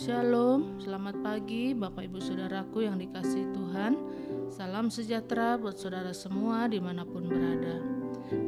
[0.00, 4.00] Shalom, selamat pagi Bapak Ibu Saudaraku yang dikasih Tuhan.
[4.48, 7.84] Salam sejahtera buat saudara semua di mana pun berada.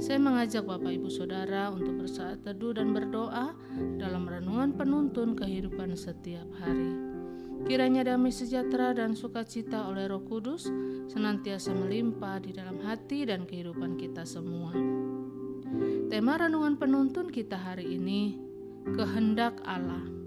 [0.01, 3.53] Saya mengajak Bapak Ibu Saudara untuk bersaat teduh dan berdoa
[4.01, 6.97] Dalam renungan penuntun kehidupan setiap hari.
[7.69, 10.73] Kiranya damai sejahtera dan sukacita oleh roh kudus
[11.13, 14.73] Senantiasa melimpah di dalam hati dan kehidupan kita semua.
[16.09, 18.41] Tema renungan penuntun kita hari ini
[18.97, 20.22] Kehendak Allah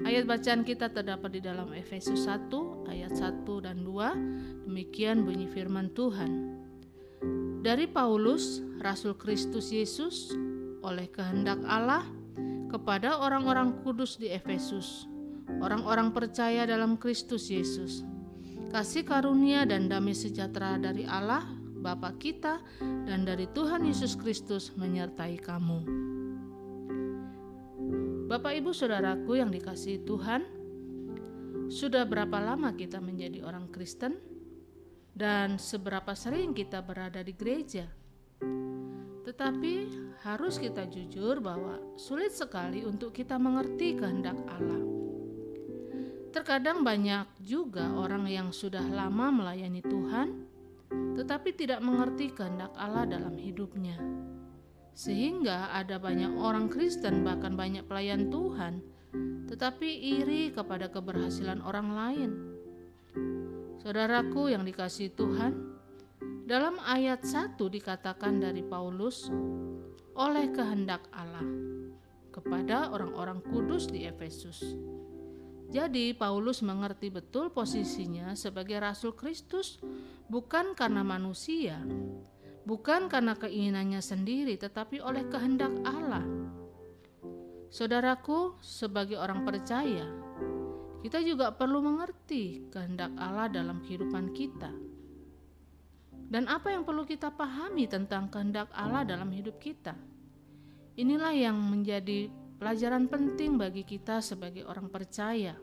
[0.00, 2.48] Ayat bacaan kita terdapat di dalam Efesus 1
[2.88, 4.64] ayat 1 dan 2.
[4.64, 6.56] Demikian bunyi firman Tuhan.
[7.60, 10.32] Dari Paulus, Rasul Kristus Yesus,
[10.80, 12.08] oleh kehendak Allah
[12.72, 15.04] kepada orang-orang kudus di Efesus,
[15.60, 18.00] orang-orang percaya dalam Kristus Yesus.
[18.72, 21.44] Kasih karunia dan damai sejahtera dari Allah,
[21.84, 26.09] Bapa kita, dan dari Tuhan Yesus Kristus menyertai kamu.
[28.30, 30.46] Bapak, ibu, saudaraku yang dikasihi Tuhan,
[31.66, 34.22] sudah berapa lama kita menjadi orang Kristen,
[35.10, 37.90] dan seberapa sering kita berada di gereja?
[39.26, 39.74] Tetapi
[40.22, 44.78] harus kita jujur bahwa sulit sekali untuk kita mengerti kehendak Allah.
[46.30, 50.28] Terkadang banyak juga orang yang sudah lama melayani Tuhan,
[51.18, 53.98] tetapi tidak mengerti kehendak Allah dalam hidupnya.
[54.92, 59.00] Sehingga ada banyak orang Kristen bahkan banyak pelayan Tuhan
[59.50, 62.30] tetapi iri kepada keberhasilan orang lain.
[63.82, 65.74] Saudaraku yang dikasih Tuhan,
[66.46, 69.26] dalam ayat 1 dikatakan dari Paulus
[70.14, 71.42] oleh kehendak Allah
[72.30, 74.62] kepada orang-orang kudus di Efesus.
[75.70, 79.82] Jadi Paulus mengerti betul posisinya sebagai rasul Kristus
[80.30, 81.78] bukan karena manusia,
[82.64, 86.24] bukan karena keinginannya sendiri, tetapi oleh kehendak Allah.
[87.70, 90.04] Saudaraku, sebagai orang percaya,
[91.00, 94.68] kita juga perlu mengerti kehendak Allah dalam kehidupan kita.
[96.30, 99.94] Dan apa yang perlu kita pahami tentang kehendak Allah dalam hidup kita?
[100.98, 105.56] Inilah yang menjadi pelajaran penting bagi kita sebagai orang percaya.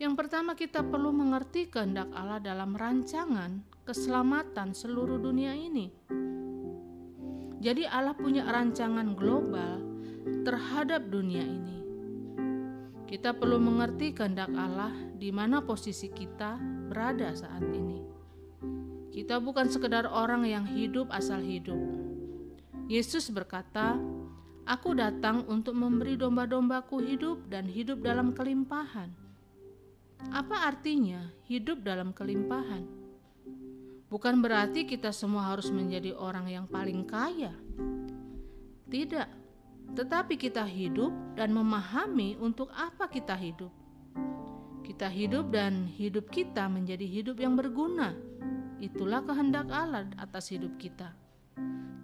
[0.00, 5.92] Yang pertama, kita perlu mengerti kehendak Allah dalam rancangan keselamatan seluruh dunia ini.
[7.60, 9.84] Jadi Allah punya rancangan global
[10.40, 11.78] terhadap dunia ini.
[13.04, 14.88] Kita perlu mengerti kehendak Allah
[15.20, 16.56] di mana posisi kita
[16.88, 18.00] berada saat ini.
[19.12, 21.76] Kita bukan sekedar orang yang hidup asal hidup.
[22.88, 24.00] Yesus berkata,
[24.64, 29.29] Aku datang untuk memberi domba-dombaku hidup dan hidup dalam kelimpahan.
[30.28, 32.84] Apa artinya hidup dalam kelimpahan?
[34.12, 37.56] Bukan berarti kita semua harus menjadi orang yang paling kaya.
[38.90, 39.28] Tidak,
[39.96, 43.72] tetapi kita hidup dan memahami untuk apa kita hidup.
[44.84, 48.12] Kita hidup dan hidup kita menjadi hidup yang berguna.
[48.82, 51.14] Itulah kehendak Allah atas hidup kita.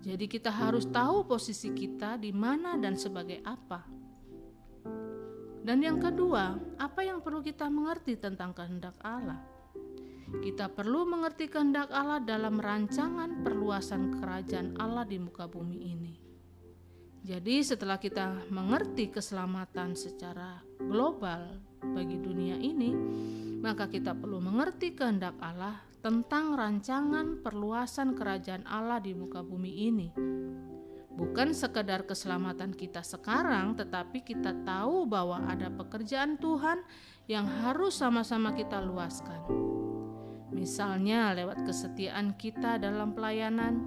[0.06, 3.95] Jadi kita harus tahu posisi kita di mana dan sebagai apa.
[5.66, 9.42] Dan yang kedua, apa yang perlu kita mengerti tentang kehendak Allah?
[10.38, 16.14] Kita perlu mengerti kehendak Allah dalam rancangan perluasan kerajaan Allah di muka bumi ini.
[17.26, 22.94] Jadi, setelah kita mengerti keselamatan secara global bagi dunia ini,
[23.58, 30.08] maka kita perlu mengerti kehendak Allah tentang rancangan perluasan kerajaan Allah di muka bumi ini.
[31.16, 36.84] Bukan sekedar keselamatan kita sekarang, tetapi kita tahu bahwa ada pekerjaan Tuhan
[37.24, 39.66] yang harus sama-sama kita luaskan
[40.56, 43.84] misalnya lewat kesetiaan kita dalam pelayanan,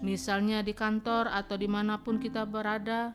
[0.00, 3.12] misalnya di kantor atau di mana pun kita berada,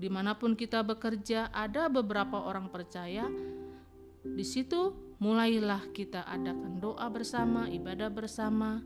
[0.00, 3.28] di mana pun kita bekerja, ada beberapa orang percaya.
[4.26, 8.82] Di situ mulailah kita adakan doa bersama, ibadah bersama,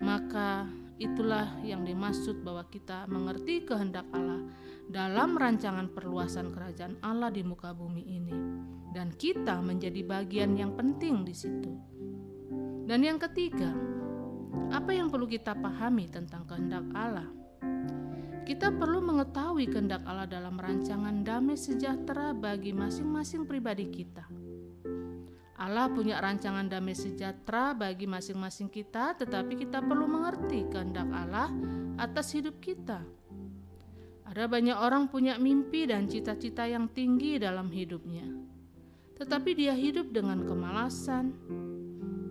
[0.00, 4.44] maka itulah yang dimaksud bahwa kita mengerti kehendak Allah
[4.84, 8.36] dalam rancangan perluasan kerajaan Allah di muka bumi ini,
[8.92, 11.72] dan kita menjadi bagian yang penting di situ.
[12.84, 13.72] Dan yang ketiga,
[14.70, 17.26] apa yang perlu kita pahami tentang kehendak Allah?
[18.44, 24.26] Kita perlu mengetahui kehendak Allah dalam rancangan damai sejahtera bagi masing-masing pribadi kita.
[25.60, 31.52] Allah punya rancangan damai sejahtera bagi masing-masing kita, tetapi kita perlu mengerti kehendak Allah
[32.00, 33.04] atas hidup kita.
[34.24, 38.24] Ada banyak orang punya mimpi dan cita-cita yang tinggi dalam hidupnya,
[39.20, 41.36] tetapi dia hidup dengan kemalasan,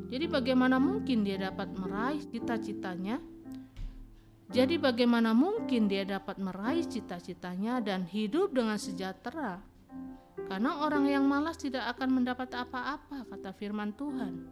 [0.09, 3.21] jadi bagaimana mungkin dia dapat meraih cita-citanya?
[4.49, 9.61] Jadi bagaimana mungkin dia dapat meraih cita-citanya dan hidup dengan sejahtera?
[10.49, 14.49] Karena orang yang malas tidak akan mendapat apa-apa, kata firman Tuhan.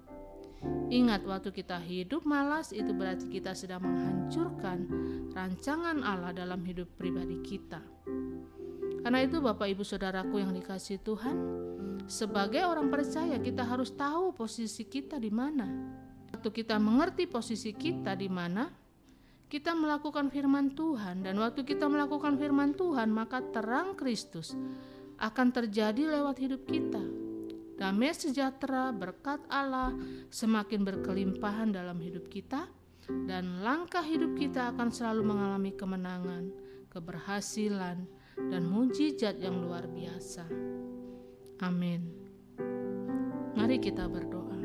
[0.89, 4.89] Ingat, waktu kita hidup malas, itu berarti kita sedang menghancurkan
[5.33, 7.81] rancangan Allah dalam hidup pribadi kita.
[9.01, 11.37] Karena itu, Bapak, Ibu, saudaraku yang dikasih Tuhan,
[12.09, 15.65] sebagai orang percaya, kita harus tahu posisi kita di mana.
[16.33, 18.69] Waktu kita mengerti posisi kita di mana,
[19.47, 24.57] kita melakukan firman Tuhan, dan waktu kita melakukan firman Tuhan, maka terang Kristus
[25.17, 27.27] akan terjadi lewat hidup kita
[27.77, 29.93] damai sejahtera berkat Allah
[30.33, 32.65] semakin berkelimpahan dalam hidup kita
[33.29, 36.51] dan langkah hidup kita akan selalu mengalami kemenangan,
[36.91, 38.03] keberhasilan,
[38.35, 40.43] dan mujizat yang luar biasa.
[41.63, 42.03] Amin.
[43.55, 44.59] Mari kita berdoa.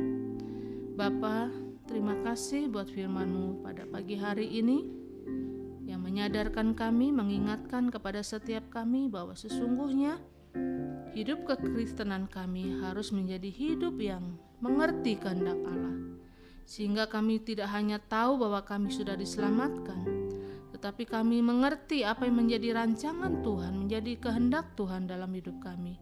[0.99, 1.49] Bapa,
[1.87, 4.91] terima kasih buat firman-Mu pada pagi hari ini
[5.87, 10.21] yang menyadarkan kami, mengingatkan kepada setiap kami bahwa sesungguhnya
[11.13, 15.97] Hidup kekristenan kami harus menjadi hidup yang mengerti kehendak Allah,
[16.65, 20.09] sehingga kami tidak hanya tahu bahwa kami sudah diselamatkan,
[20.73, 26.01] tetapi kami mengerti apa yang menjadi rancangan Tuhan, menjadi kehendak Tuhan dalam hidup kami,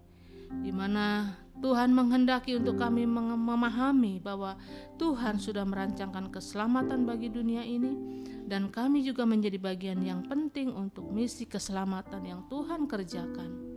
[0.62, 4.56] di mana Tuhan menghendaki untuk kami memahami bahwa
[4.97, 11.06] Tuhan sudah merancangkan keselamatan bagi dunia ini, dan kami juga menjadi bagian yang penting untuk
[11.11, 13.70] misi keselamatan yang Tuhan kerjakan.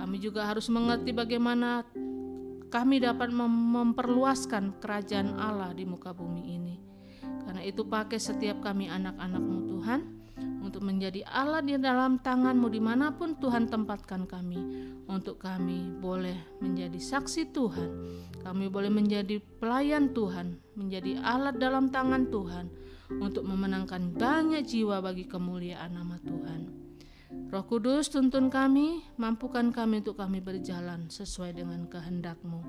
[0.00, 1.84] Kami juga harus mengerti bagaimana
[2.68, 6.76] kami dapat mem memperluaskan kerajaan Allah di muka bumi ini.
[7.44, 10.00] Karena itu pakai setiap kami anak-anakmu Tuhan
[10.64, 14.58] untuk menjadi alat di dalam tanganmu di mana pun Tuhan tempatkan kami
[15.06, 16.34] untuk kami boleh
[16.64, 17.90] menjadi saksi Tuhan
[18.40, 22.66] kami boleh menjadi pelayan Tuhan menjadi alat dalam tangan Tuhan
[23.20, 26.83] untuk memenangkan banyak jiwa bagi kemuliaan nama Tuhan.
[27.54, 32.60] Roh Kudus tuntun kami, mampukan kami untuk kami berjalan sesuai dengan kehendak-Mu.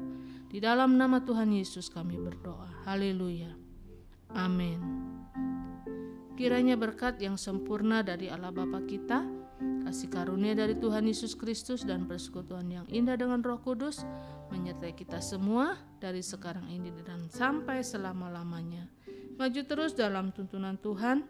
[0.45, 2.85] Di dalam nama Tuhan Yesus kami berdoa.
[2.85, 3.49] Haleluya.
[4.37, 4.77] Amin.
[6.35, 9.23] Kiranya berkat yang sempurna dari Allah Bapa kita,
[9.87, 14.03] kasih karunia dari Tuhan Yesus Kristus dan persekutuan yang indah dengan Roh Kudus
[14.51, 18.85] menyertai kita semua dari sekarang ini dan sampai selama-lamanya.
[19.35, 21.23] Maju terus dalam tuntunan Tuhan,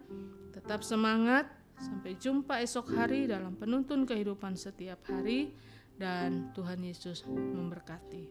[0.54, 5.52] tetap semangat, Sampai jumpa esok hari dalam penuntun kehidupan setiap hari,
[5.96, 8.28] dan Tuhan Yesus memberkati.